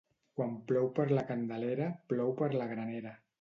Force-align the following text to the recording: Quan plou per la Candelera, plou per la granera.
Quan 0.39 0.53
plou 0.71 0.87
per 0.99 1.05
la 1.11 1.25
Candelera, 1.27 1.91
plou 2.15 2.35
per 2.41 2.49
la 2.57 2.69
granera. 2.73 3.15